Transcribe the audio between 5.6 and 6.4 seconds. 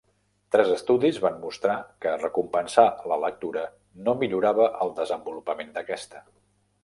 d'aquesta.